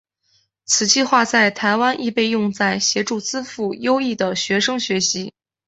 [0.65, 5.31] 此计画在台湾亦被用在协助资赋优异的学生学习。